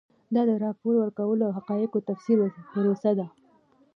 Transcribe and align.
دا 0.33 0.41
د 0.49 0.51
راپور 0.65 0.93
ورکولو 0.97 1.43
او 1.47 1.53
حقایقو 1.57 1.97
د 2.01 2.05
تفسیر 2.09 2.37
پروسه 2.71 3.11
ده. 3.19 3.27